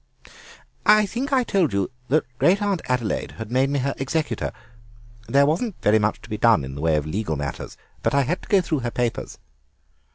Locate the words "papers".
8.89-9.37